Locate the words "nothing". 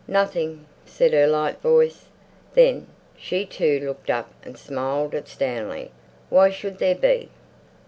0.07-0.65